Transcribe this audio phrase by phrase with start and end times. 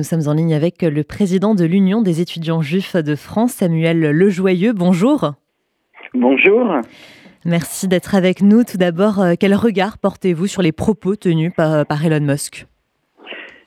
[0.00, 3.98] Nous sommes en ligne avec le président de l'Union des étudiants juifs de France, Samuel
[3.98, 4.72] Lejoyeux.
[4.72, 5.32] Bonjour.
[6.14, 6.72] Bonjour.
[7.44, 8.62] Merci d'être avec nous.
[8.62, 12.66] Tout d'abord, euh, quel regard portez-vous sur les propos tenus par, Elon Musk?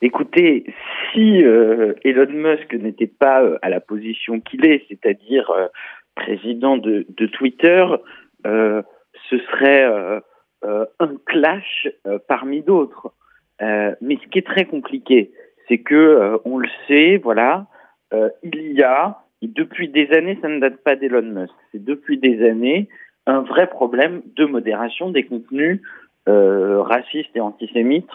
[0.00, 0.64] Écoutez,
[1.12, 5.52] si euh, Elon Musk n'était pas euh, à la position qu'il est, c'est-à-dire
[6.14, 7.84] président de, de Twitter,
[8.44, 9.84] ce serait
[10.62, 11.86] un clash
[12.28, 13.12] parmi d'autres.
[13.60, 15.30] mais ce qui est très compliqué,
[15.68, 17.66] c'est que euh, on le sait, voilà,
[18.12, 22.18] euh, il y a depuis des années, ça ne date pas d'Elon Musk, c'est depuis
[22.18, 22.88] des années
[23.26, 25.80] un vrai problème de modération des contenus
[26.28, 28.10] euh, racistes et antisémites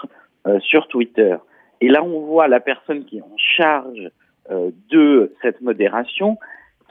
[0.62, 1.36] sur Twitter.
[1.82, 4.10] Et là, on voit la personne qui est en charge
[4.50, 6.38] de cette modération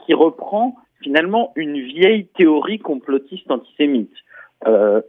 [0.05, 4.13] qui reprend finalement une vieille théorie complotiste antisémite.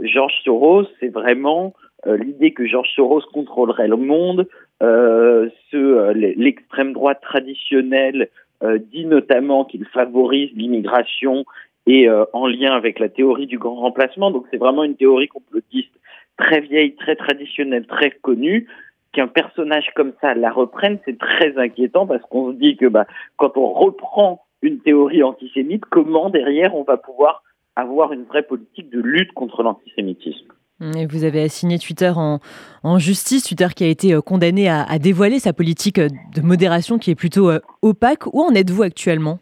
[0.01, 1.75] George Soros, c'est vraiment
[2.07, 4.49] l'idée que George Soros contrôlerait le monde,
[4.83, 8.31] euh, euh l'extrême droite traditionnelle
[8.63, 11.47] euh, dit notamment qu'il favorise l'immigration
[11.87, 14.31] et euh, en lien avec la théorie du grand remplacement.
[14.31, 15.93] Donc c'est vraiment une théorie complotiste
[16.37, 18.69] très vieille, très traditionnelle, très connue.
[19.13, 23.07] Qu'un personnage comme ça la reprenne, c'est très inquiétant parce qu'on se dit que bah,
[23.37, 27.43] quand on reprend une théorie antisémite, comment derrière on va pouvoir
[27.77, 30.53] avoir une vraie politique de lutte contre l'antisémitisme?
[30.81, 35.53] Vous avez assigné Twitter en, justice, Twitter qui a été euh, condamné à, dévoiler sa
[35.53, 38.27] politique euh, de modération qui est plutôt euh, opaque.
[38.33, 39.39] Où en êtes-vous actuellement?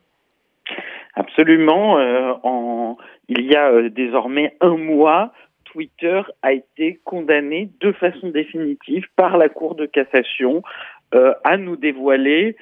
[1.14, 1.98] Absolument.
[3.28, 5.32] il y a désormais un mois,
[5.64, 10.62] Twitter a été condamné de façon définitive par la Cour de cassation
[11.12, 12.56] à nous dévoiler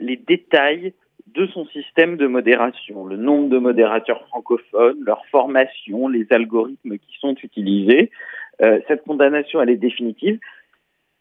[0.00, 0.94] les détails
[1.34, 7.18] de son système de modération, le nombre de modérateurs francophones, leur formation, les algorithmes qui
[7.20, 8.10] sont utilisés.
[8.62, 10.38] Euh, cette condamnation, elle est définitive.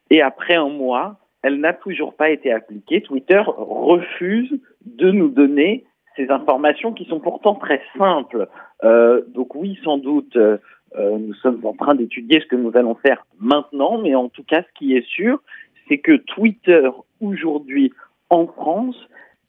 [0.09, 3.01] Et après un mois, elle n'a toujours pas été appliquée.
[3.01, 8.47] Twitter refuse de nous donner ces informations qui sont pourtant très simples.
[8.83, 10.57] Euh, donc oui, sans doute, euh,
[10.95, 14.61] nous sommes en train d'étudier ce que nous allons faire maintenant, mais en tout cas,
[14.61, 15.41] ce qui est sûr,
[15.87, 16.89] c'est que Twitter,
[17.21, 17.93] aujourd'hui,
[18.29, 18.97] en France,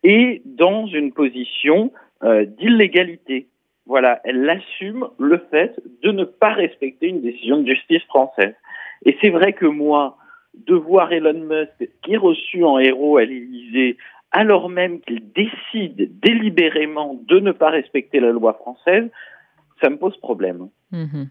[0.02, 1.92] est dans une position
[2.22, 3.48] euh, d'illégalité.
[3.86, 8.54] Voilà, elle assume le fait de ne pas respecter une décision de justice française.
[9.04, 10.16] Et c'est vrai que moi,
[10.54, 13.96] de voir Elon Musk, qui est reçu en héros à l'Élysée,
[14.30, 19.10] alors même qu'il décide délibérément de ne pas respecter la loi française,
[19.82, 20.68] ça me pose problème.
[20.92, 21.28] Mhm.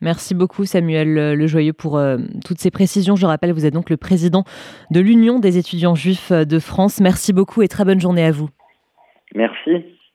[0.00, 3.16] Merci beaucoup Samuel Lejoyeux pour euh, toutes ces précisions.
[3.16, 4.44] Je rappelle, vous êtes donc le président
[4.90, 7.00] de l'Union des étudiants juifs de France.
[7.00, 8.50] Merci beaucoup et très bonne journée à vous.
[9.34, 9.84] Merci.